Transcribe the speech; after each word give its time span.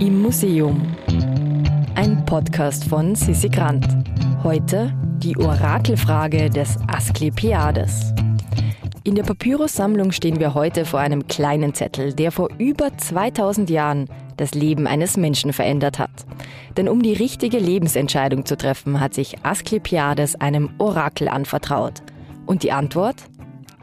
Im 0.00 0.22
Museum. 0.22 0.80
Ein 1.96 2.24
Podcast 2.24 2.84
von 2.84 3.16
Sissi 3.16 3.48
Grant. 3.48 3.84
Heute 4.44 4.92
die 5.18 5.36
Orakelfrage 5.36 6.50
des 6.50 6.76
Asklepiades. 6.86 8.14
In 9.02 9.16
der 9.16 9.24
Papyrussammlung 9.24 10.12
stehen 10.12 10.38
wir 10.38 10.54
heute 10.54 10.84
vor 10.84 11.00
einem 11.00 11.26
kleinen 11.26 11.74
Zettel, 11.74 12.12
der 12.12 12.30
vor 12.30 12.48
über 12.58 12.96
2000 12.96 13.70
Jahren 13.70 14.08
das 14.36 14.54
Leben 14.54 14.86
eines 14.86 15.16
Menschen 15.16 15.52
verändert 15.52 15.98
hat. 15.98 16.26
Denn 16.76 16.88
um 16.88 17.02
die 17.02 17.14
richtige 17.14 17.58
Lebensentscheidung 17.58 18.46
zu 18.46 18.56
treffen, 18.56 19.00
hat 19.00 19.14
sich 19.14 19.44
Asklepiades 19.44 20.36
einem 20.40 20.70
Orakel 20.78 21.26
anvertraut. 21.26 22.02
Und 22.46 22.62
die 22.62 22.70
Antwort? 22.70 23.16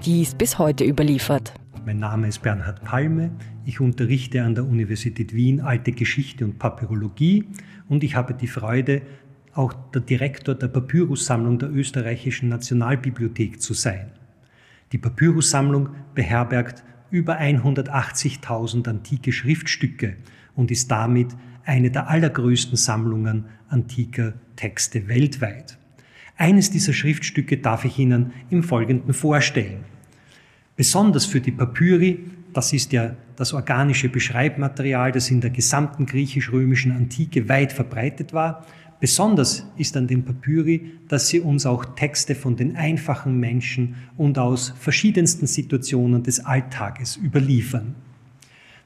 Die 0.06 0.22
ist 0.22 0.38
bis 0.38 0.60
heute 0.60 0.86
überliefert. 0.86 1.54
Mein 1.86 2.00
Name 2.00 2.28
ist 2.30 2.42
Bernhard 2.42 2.84
Palme. 2.84 3.30
Ich 3.64 3.80
unterrichte 3.80 4.42
an 4.42 4.56
der 4.56 4.66
Universität 4.66 5.36
Wien 5.36 5.62
Alte 5.62 5.92
Geschichte 5.92 6.44
und 6.44 6.58
Papyrologie 6.58 7.46
und 7.88 8.04
ich 8.04 8.16
habe 8.16 8.34
die 8.34 8.48
Freude, 8.48 9.04
auch 9.54 9.72
der 9.94 10.02
Direktor 10.02 10.56
der 10.56 10.70
Papyrussammlung 10.70 11.60
der 11.60 11.70
Österreichischen 11.70 12.50
Nationalbibliothek 12.50 13.62
zu 13.62 13.76
sein. 13.76 14.08
Die 14.94 14.98
Papyrussammlung 14.98 15.90
beherbergt 16.16 16.84
über 17.12 17.40
180.000 17.40 18.90
antike 18.90 19.32
Schriftstücke 19.32 20.16
und 20.56 20.72
ist 20.72 20.90
damit 20.90 21.36
eine 21.66 21.92
der 21.92 22.10
allergrößten 22.10 22.78
Sammlungen 22.78 23.46
antiker 23.70 24.34
Texte 24.56 25.08
weltweit. 25.08 25.78
Eines 26.36 26.72
dieser 26.72 26.94
Schriftstücke 26.94 27.58
darf 27.58 27.86
ich 27.86 28.00
Ihnen 28.00 28.34
im 28.50 28.64
Folgenden 28.64 29.14
vorstellen. 29.14 29.84
Besonders 30.76 31.26
für 31.26 31.42
die 31.42 31.52
Papyri, 31.52 32.20
das 32.54 32.74
ist 32.74 32.92
ja 32.92 33.16
das 33.36 33.54
organische 33.54 34.10
Beschreibmaterial, 34.10 35.12
das 35.12 35.32
in 35.32 35.42
der 35.42 35.50
gesamten 35.50 36.06
griechisch-römischen 36.06 36.92
Antike 36.92 37.48
weit 37.50 37.74
verbreitet 37.74 38.34
war, 38.34 38.66
Besonders 39.00 39.68
ist 39.78 39.98
an 39.98 40.08
den 40.08 40.24
Papyri, 40.24 40.94
dass 41.10 41.28
sie 41.28 41.42
uns 41.42 41.66
auch 41.66 41.84
Texte 41.96 42.34
von 42.34 42.56
den 42.56 42.78
einfachen 42.78 43.40
Menschen 43.40 43.96
und 44.18 44.40
aus 44.40 44.74
verschiedensten 44.80 45.48
Situationen 45.48 46.24
des 46.24 46.46
Alltages 46.46 47.18
überliefern. 47.18 47.96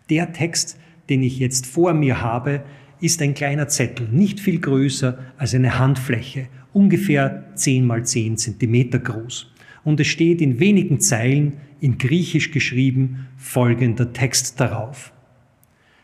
Der 0.10 0.34
Text, 0.34 0.80
den 1.10 1.22
ich 1.22 1.38
jetzt 1.38 1.68
vor 1.68 1.94
mir 1.94 2.22
habe, 2.22 2.64
ist 3.00 3.22
ein 3.22 3.36
kleiner 3.36 3.68
Zettel, 3.68 4.10
nicht 4.10 4.40
viel 4.40 4.60
größer 4.60 5.20
als 5.38 5.54
eine 5.54 5.78
Handfläche, 5.78 6.48
ungefähr 6.74 7.46
10 7.56 7.86
mal 7.86 8.04
10 8.04 8.38
Zentimeter 8.38 9.00
groß. 9.00 9.54
Und 9.84 10.00
es 10.00 10.08
steht 10.08 10.42
in 10.42 10.60
wenigen 10.60 11.00
Zeilen 11.00 11.58
in 11.80 11.98
Griechisch 11.98 12.52
geschrieben 12.52 13.28
folgender 13.38 14.12
Text 14.14 14.60
darauf. 14.60 15.14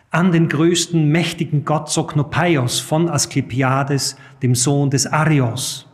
An 0.09 0.31
den 0.31 0.47
größten, 0.47 1.09
mächtigen 1.09 1.65
Gott 1.65 1.89
Soknopaios 1.89 2.79
von 2.79 3.09
Asklepiades, 3.09 4.15
dem 4.41 4.55
Sohn 4.55 4.89
des 4.89 5.07
Arios. 5.07 5.91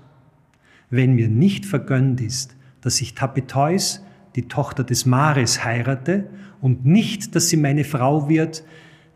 Wenn 0.89 1.15
mir 1.15 1.27
nicht 1.27 1.65
vergönnt 1.65 2.21
ist, 2.21 2.55
dass 2.81 3.01
ich 3.01 3.15
Tapeteus, 3.15 4.05
die 4.35 4.47
Tochter 4.47 4.83
des 4.83 5.05
Mares, 5.05 5.63
heirate 5.65 6.29
und 6.61 6.85
nicht, 6.85 7.35
dass 7.35 7.49
sie 7.49 7.57
meine 7.57 7.83
Frau 7.83 8.29
wird, 8.29 8.63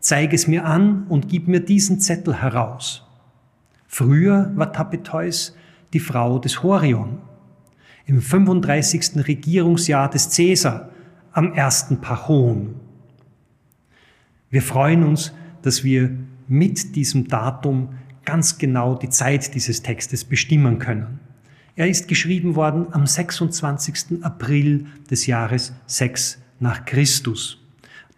zeige 0.00 0.34
es 0.34 0.48
mir 0.48 0.64
an 0.64 1.06
und 1.08 1.28
gib 1.28 1.46
mir 1.46 1.60
diesen 1.60 2.00
Zettel 2.00 2.42
heraus. 2.42 3.06
Früher 3.86 4.50
war 4.56 4.72
Tapeteus 4.72 5.56
die 5.92 6.00
Frau 6.00 6.38
des 6.38 6.62
Horion 6.62 7.18
im 8.06 8.22
35. 8.22 9.26
Regierungsjahr 9.26 10.08
des 10.08 10.30
Cäsar 10.30 10.90
am 11.32 11.52
ersten 11.52 12.00
Pachon. 12.00 12.76
Wir 14.48 14.62
freuen 14.62 15.02
uns, 15.02 15.32
dass 15.62 15.82
wir 15.82 16.16
mit 16.46 16.94
diesem 16.94 17.26
Datum 17.26 17.90
ganz 18.24 18.58
genau 18.58 18.94
die 18.94 19.08
Zeit 19.08 19.54
dieses 19.54 19.82
Textes 19.82 20.24
bestimmen 20.24 20.78
können. 20.78 21.18
Er 21.74 21.88
ist 21.88 22.08
geschrieben 22.08 22.54
worden 22.54 22.86
am 22.92 23.06
26. 23.06 24.22
April 24.22 24.86
des 25.10 25.26
Jahres 25.26 25.74
6 25.86 26.38
nach 26.60 26.84
Christus. 26.84 27.58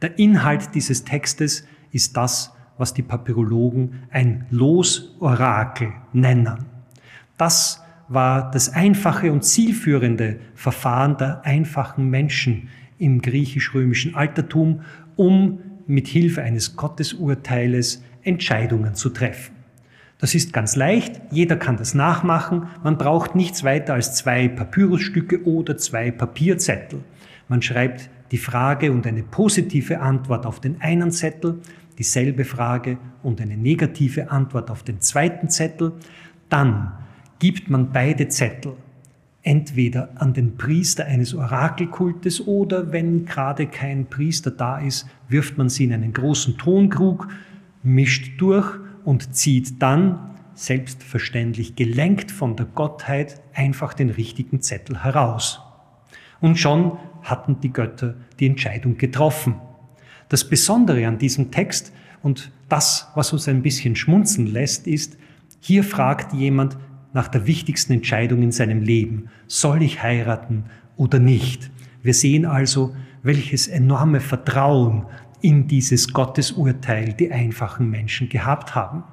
Der 0.01 0.19
Inhalt 0.19 0.75
dieses 0.75 1.05
Textes 1.05 1.67
ist 1.91 2.17
das, 2.17 2.53
was 2.77 2.95
die 2.95 3.03
Papyrologen 3.03 4.03
ein 4.11 4.47
Losorakel 4.51 5.93
nennen. 6.13 6.67
Das 7.37 7.83
war 8.09 8.51
das 8.51 8.73
einfache 8.73 9.33
und 9.33 9.45
zielführende 9.45 10.37
Verfahren 10.55 11.17
der 11.17 11.45
einfachen 11.45 12.09
Menschen 12.09 12.69
im 12.99 13.21
griechisch-römischen 13.23 14.15
Altertum, 14.15 14.81
um 15.17 15.61
mit 15.87 16.09
Hilfe 16.09 16.43
eines 16.43 16.77
Gottesurteiles 16.77 18.03
Entscheidungen 18.23 18.95
zu 18.95 19.11
treffen. 19.11 19.55
Das 20.19 20.35
ist 20.35 20.53
ganz 20.53 20.75
leicht, 20.75 21.21
jeder 21.31 21.57
kann 21.57 21.77
das 21.77 21.95
nachmachen, 21.95 22.67
man 22.83 22.99
braucht 22.99 23.37
nichts 23.37 23.63
weiter 23.63 23.95
als 23.95 24.17
zwei 24.17 24.49
Papyrusstücke 24.49 25.45
oder 25.45 25.77
zwei 25.77 26.11
Papierzettel. 26.11 27.05
Man 27.47 27.63
schreibt 27.63 28.11
die 28.33 28.39
Frage 28.39 28.91
und 28.91 29.07
eine 29.07 29.23
positive 29.23 30.01
Antwort 30.01 30.45
auf 30.45 30.61
den 30.61 30.81
einen 30.81 31.13
Zettel, 31.13 31.61
dieselbe 31.99 32.45
Frage 32.45 32.99
und 33.23 33.41
eine 33.41 33.57
negative 33.57 34.31
Antwort 34.31 34.71
auf 34.71 34.83
den 34.83 35.01
zweiten 35.01 35.49
Zettel. 35.49 35.93
Dann 36.49 36.93
gibt 37.39 37.71
man 37.71 37.93
beide 37.93 38.29
Zettel 38.29 38.75
entweder 39.43 40.11
an 40.17 40.35
den 40.35 40.57
Priester 40.57 41.07
eines 41.07 41.35
Orakelkultes 41.35 42.47
oder 42.47 42.93
wenn 42.93 43.25
gerade 43.25 43.67
kein 43.67 44.07
Priester 44.07 44.51
da 44.51 44.79
ist, 44.79 45.07
wirft 45.29 45.57
man 45.57 45.69
sie 45.69 45.85
in 45.85 45.93
einen 45.93 46.13
großen 46.13 46.59
Tonkrug, 46.59 47.29
mischt 47.83 48.41
durch 48.41 48.69
und 49.05 49.35
zieht 49.35 49.81
dann, 49.81 50.25
selbstverständlich 50.55 51.77
gelenkt 51.77 52.33
von 52.33 52.57
der 52.57 52.67
Gottheit, 52.67 53.41
einfach 53.55 53.95
den 53.95 54.11
richtigen 54.11 54.61
Zettel 54.61 55.05
heraus. 55.05 55.61
Und 56.41 56.59
schon 56.59 56.99
hatten 57.23 57.61
die 57.61 57.73
Götter 57.73 58.17
die 58.41 58.47
Entscheidung 58.47 58.99
getroffen. 58.99 59.55
Das 60.29 60.49
Besondere 60.49 61.07
an 61.07 61.17
diesem 61.17 61.53
Text 61.53 61.93
und 62.23 62.51
das, 62.69 63.09
was 63.15 63.33
uns 63.33 63.49
ein 63.49 63.63
bisschen 63.63 63.95
schmunzen 63.95 64.47
lässt, 64.47 64.89
ist, 64.89 65.17
hier 65.61 65.85
fragt 65.85 66.33
jemand, 66.33 66.77
nach 67.13 67.29
der 67.29 67.47
wichtigsten 67.47 67.95
Entscheidung 67.95 68.43
in 68.43 68.53
seinem 68.53 68.83
Leben. 68.83 69.29
Soll 69.47 69.83
ich 69.83 70.03
heiraten 70.03 70.65
oder 70.97 71.19
nicht? 71.19 71.71
Wir 72.03 72.15
sehen 72.15 72.45
also, 72.45 72.95
welches 73.23 73.69
enorme 73.69 74.21
Vertrauen 74.21 75.07
in 75.41 75.69
dieses 75.69 76.13
Gottesurteil 76.13 77.13
die 77.13 77.33
einfachen 77.33 77.91
Menschen 77.91 78.29
gehabt 78.29 78.75
haben. 78.75 79.05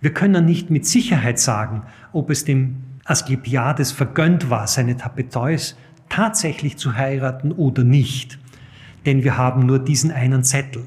Wir 0.00 0.12
können 0.12 0.44
nicht 0.44 0.70
mit 0.70 0.86
Sicherheit 0.86 1.38
sagen, 1.38 1.84
ob 2.12 2.30
es 2.30 2.44
dem 2.44 2.82
Asklepiades 3.04 3.92
vergönnt 3.92 4.50
war, 4.50 4.66
seine 4.66 4.96
Tapeteus 4.96 5.76
tatsächlich 6.08 6.76
zu 6.76 6.96
heiraten 6.96 7.52
oder 7.52 7.84
nicht. 7.84 8.38
Denn 9.06 9.24
wir 9.24 9.36
haben 9.36 9.66
nur 9.66 9.78
diesen 9.78 10.10
einen 10.10 10.44
Zettel. 10.44 10.86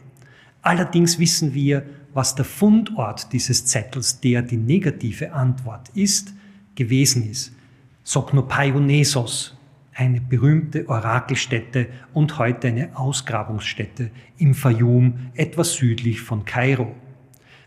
Allerdings 0.61 1.19
wissen 1.19 1.53
wir, 1.53 1.83
was 2.15 2.33
der 2.33 2.45
Fundort 2.45 3.33
dieses 3.33 3.65
Zettels, 3.65 4.21
der 4.21 4.41
die 4.41 4.55
negative 4.55 5.33
Antwort 5.33 5.89
ist, 5.89 6.33
gewesen 6.73 7.29
ist. 7.29 7.51
Soknopaionesos, 8.03 9.57
eine 9.93 10.21
berühmte 10.21 10.87
Orakelstätte 10.87 11.87
und 12.13 12.37
heute 12.39 12.69
eine 12.69 12.97
Ausgrabungsstätte 12.97 14.11
im 14.37 14.53
Fayum, 14.53 15.29
etwas 15.35 15.73
südlich 15.73 16.21
von 16.21 16.45
Kairo. 16.45 16.95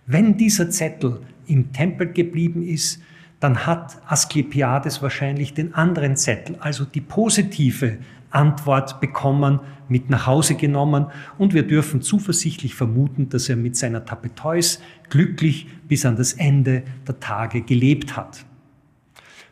Wenn 0.06 0.38
dieser 0.38 0.70
Zettel 0.70 1.20
im 1.46 1.70
Tempel 1.74 2.10
geblieben 2.10 2.62
ist, 2.62 3.02
dann 3.40 3.66
hat 3.66 4.00
Asklepiades 4.06 5.02
wahrscheinlich 5.02 5.52
den 5.52 5.74
anderen 5.74 6.16
Zettel, 6.16 6.56
also 6.60 6.86
die 6.86 7.02
positive 7.02 7.98
Antwort 8.30 9.00
bekommen, 9.00 9.60
mit 9.88 10.10
nach 10.10 10.26
Hause 10.26 10.54
genommen 10.54 11.06
und 11.38 11.54
wir 11.54 11.66
dürfen 11.66 12.02
zuversichtlich 12.02 12.74
vermuten, 12.74 13.28
dass 13.28 13.48
er 13.48 13.56
mit 13.56 13.76
seiner 13.76 14.04
Tapeteus 14.04 14.80
glücklich 15.08 15.66
bis 15.88 16.04
an 16.04 16.16
das 16.16 16.34
Ende 16.34 16.82
der 17.06 17.20
Tage 17.20 17.62
gelebt 17.62 18.16
hat. 18.16 18.44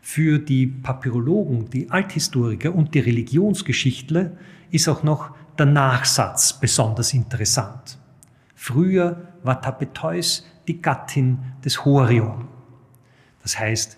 Für 0.03 0.39
die 0.39 0.67
Papyrologen, 0.67 1.71
die 1.71 1.91
Althistoriker 1.91 2.75
und 2.75 2.95
die 2.95 3.01
Religionsgeschichtler 3.01 4.33
ist 4.71 4.89
auch 4.89 5.03
noch 5.03 5.31
der 5.59 5.67
Nachsatz 5.67 6.61
besonders 6.61 7.15
interessant. 7.15 7.99
Früher 8.55 9.29
war 9.43 9.61
Tapeteus 9.61 10.47
die 10.69 10.81
Gattin 10.81 11.39
des 11.65 11.85
Horion. 11.85 12.49
Das 13.43 13.59
heißt, 13.59 13.97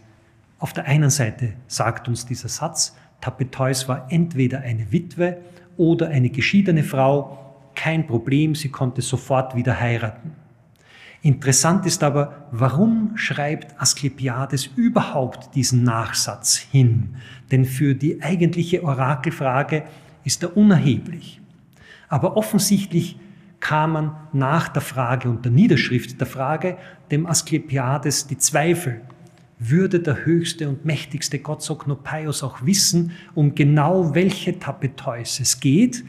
auf 0.58 0.72
der 0.72 0.84
einen 0.84 1.10
Seite 1.10 1.54
sagt 1.66 2.08
uns 2.08 2.26
dieser 2.26 2.48
Satz, 2.48 2.96
Tapeteus 3.20 3.88
war 3.88 4.06
entweder 4.10 4.60
eine 4.60 4.92
Witwe 4.92 5.38
oder 5.76 6.08
eine 6.08 6.30
geschiedene 6.30 6.84
Frau. 6.84 7.54
Kein 7.74 8.06
Problem, 8.06 8.54
sie 8.54 8.70
konnte 8.70 9.02
sofort 9.02 9.54
wieder 9.54 9.78
heiraten. 9.78 10.32
Interessant 11.22 11.84
ist 11.84 12.04
aber, 12.04 12.46
warum 12.52 13.16
schreibt 13.16 13.80
Asklepiades 13.80 14.66
überhaupt 14.76 15.54
diesen 15.56 15.82
Nachsatz 15.82 16.56
hin? 16.56 17.16
Denn 17.50 17.64
für 17.64 17.94
die 17.94 18.22
eigentliche 18.22 18.84
Orakelfrage 18.84 19.84
ist 20.24 20.42
er 20.44 20.56
unerheblich. 20.56 21.40
Aber 22.08 22.36
offensichtlich 22.36 23.18
kamen 23.60 24.12
nach 24.32 24.68
der 24.68 24.82
Frage 24.82 25.28
und 25.28 25.44
der 25.44 25.52
Niederschrift 25.52 26.20
der 26.20 26.26
Frage 26.28 26.76
dem 27.10 27.26
Asklepiades 27.26 28.28
die 28.28 28.38
Zweifel. 28.38 29.00
Würde 29.58 30.00
der 30.00 30.24
höchste 30.24 30.68
und 30.68 30.84
mächtigste 30.84 31.38
Gott 31.40 31.62
Soknopaios 31.62 32.42
auch 32.42 32.64
wissen, 32.64 33.12
um 33.34 33.54
genau 33.54 34.14
welche 34.14 34.58
Tapeteus 34.58 35.40
es 35.40 35.58
geht 35.60 36.04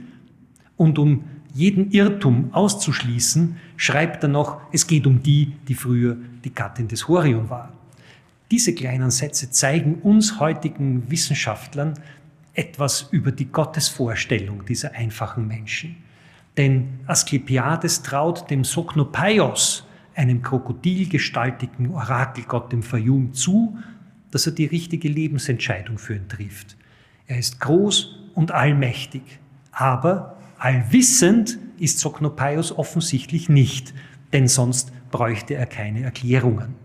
und 0.77 0.99
um 0.99 1.23
jeden 1.53 1.91
Irrtum 1.91 2.53
auszuschließen, 2.53 3.57
schreibt 3.75 4.23
er 4.23 4.29
noch, 4.29 4.61
es 4.71 4.85
geht 4.85 5.07
um 5.07 5.23
die, 5.23 5.53
die 5.67 5.73
früher 5.73 6.15
die 6.43 6.53
Gattin 6.53 6.87
des 6.87 7.07
Horion 7.07 7.49
war. 7.49 7.73
Diese 8.51 8.73
kleinen 8.73 9.11
Sätze 9.11 9.49
zeigen 9.51 9.95
uns 9.95 10.39
heutigen 10.39 11.09
Wissenschaftlern 11.09 11.95
etwas 12.53 13.07
über 13.11 13.31
die 13.31 13.45
Gottesvorstellung 13.45 14.65
dieser 14.65 14.93
einfachen 14.93 15.47
Menschen. 15.47 15.97
Denn 16.57 16.99
Asklepiades 17.05 18.01
traut 18.01 18.49
dem 18.49 18.63
Soknopaios, 18.63 19.87
einem 20.19 20.41
krokodilgestaltigen 20.41 21.91
Orakelgott 21.91 22.73
dem 22.73 22.83
Fayum, 22.83 23.33
zu, 23.33 23.77
dass 24.31 24.45
er 24.45 24.51
die 24.51 24.65
richtige 24.65 25.07
Lebensentscheidung 25.07 25.97
für 25.97 26.15
ihn 26.15 26.27
trifft. 26.27 26.75
Er 27.25 27.39
ist 27.39 27.61
groß 27.61 28.19
und 28.35 28.51
allmächtig, 28.51 29.21
aber 29.71 30.35
allwissend 30.57 31.57
ist 31.79 31.99
Soknopaios 31.99 32.77
offensichtlich 32.77 33.47
nicht, 33.47 33.93
denn 34.33 34.49
sonst 34.49 34.91
bräuchte 35.09 35.53
er 35.53 35.65
keine 35.65 36.01
Erklärungen. 36.01 36.75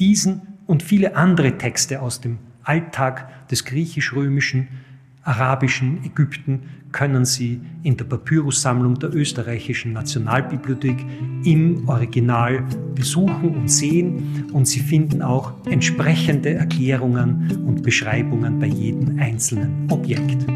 Diesen 0.00 0.40
und 0.66 0.82
viele 0.82 1.16
andere 1.16 1.58
Texte 1.58 2.00
aus 2.00 2.22
dem 2.22 2.38
Alltag 2.62 3.48
des 3.48 3.66
griechisch-römischen 3.66 4.68
arabischen 5.28 6.02
Ägypten 6.04 6.62
können 6.90 7.26
Sie 7.26 7.60
in 7.82 7.96
der 7.98 8.06
Papyrussammlung 8.06 8.98
der 8.98 9.14
österreichischen 9.14 9.92
Nationalbibliothek 9.92 10.96
im 11.44 11.86
Original 11.86 12.64
besuchen 12.94 13.54
und 13.54 13.68
sehen 13.68 14.46
und 14.52 14.66
Sie 14.66 14.80
finden 14.80 15.20
auch 15.20 15.52
entsprechende 15.66 16.54
Erklärungen 16.54 17.62
und 17.66 17.82
Beschreibungen 17.82 18.58
bei 18.58 18.66
jedem 18.66 19.18
einzelnen 19.18 19.86
Objekt. 19.90 20.46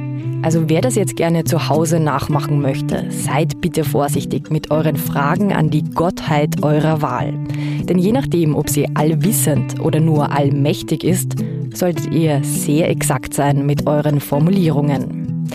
Also 0.42 0.68
wer 0.68 0.80
das 0.80 0.96
jetzt 0.96 1.16
gerne 1.16 1.44
zu 1.44 1.68
Hause 1.68 2.00
nachmachen 2.00 2.60
möchte, 2.60 3.06
seid 3.10 3.60
bitte 3.60 3.84
vorsichtig 3.84 4.50
mit 4.50 4.72
euren 4.72 4.96
Fragen 4.96 5.52
an 5.52 5.70
die 5.70 5.84
Gottheit 5.84 6.64
eurer 6.64 7.00
Wahl. 7.00 7.32
Denn 7.84 7.98
je 7.98 8.10
nachdem, 8.10 8.56
ob 8.56 8.68
sie 8.68 8.88
allwissend 8.96 9.78
oder 9.78 10.00
nur 10.00 10.32
allmächtig 10.32 11.04
ist, 11.04 11.36
solltet 11.74 12.12
ihr 12.12 12.42
sehr 12.42 12.88
exakt 12.88 13.34
sein 13.34 13.66
mit 13.66 13.86
euren 13.86 14.20
Formulierungen. 14.20 15.46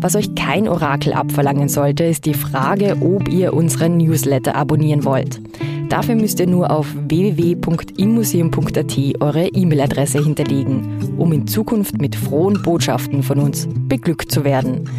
Was 0.00 0.14
euch 0.14 0.34
kein 0.34 0.68
Orakel 0.68 1.12
abverlangen 1.12 1.68
sollte, 1.68 2.04
ist 2.04 2.26
die 2.26 2.34
Frage, 2.34 2.96
ob 3.00 3.28
ihr 3.28 3.54
unseren 3.54 3.96
Newsletter 3.96 4.54
abonnieren 4.54 5.04
wollt. 5.04 5.40
Dafür 5.88 6.16
müsst 6.16 6.40
ihr 6.40 6.46
nur 6.46 6.70
auf 6.70 6.86
www.immuseum.at 7.08 8.98
eure 9.20 9.46
E-Mail-Adresse 9.46 10.22
hinterlegen, 10.22 11.14
um 11.16 11.32
in 11.32 11.46
Zukunft 11.46 12.00
mit 12.00 12.16
frohen 12.16 12.60
Botschaften 12.62 13.22
von 13.22 13.38
uns 13.38 13.68
beglückt 13.88 14.30
zu 14.30 14.44
werden. 14.44 14.90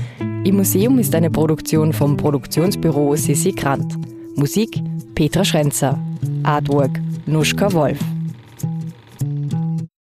Im 0.46 0.56
Museum 0.56 0.98
ist 0.98 1.14
eine 1.14 1.30
Produktion 1.30 1.92
vom 1.92 2.16
Produktionsbüro 2.16 3.16
Sissi 3.16 3.52
Grant. 3.52 3.96
Musik 4.36 4.82
Petra 5.14 5.44
Schrenzer. 5.44 6.00
Artwork 6.44 7.02
Nuschka 7.26 7.74
Wolf. 7.74 8.00